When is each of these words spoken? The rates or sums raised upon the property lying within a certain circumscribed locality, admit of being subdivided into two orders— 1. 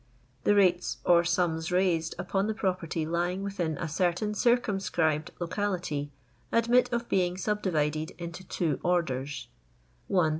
The 0.45 0.55
rates 0.55 0.97
or 1.05 1.23
sums 1.23 1.71
raised 1.71 2.15
upon 2.17 2.47
the 2.47 2.55
property 2.55 3.05
lying 3.05 3.43
within 3.43 3.77
a 3.77 3.87
certain 3.87 4.33
circumscribed 4.33 5.29
locality, 5.39 6.11
admit 6.51 6.91
of 6.91 7.07
being 7.07 7.37
subdivided 7.37 8.13
into 8.17 8.43
two 8.43 8.79
orders— 8.81 9.47
1. 10.07 10.29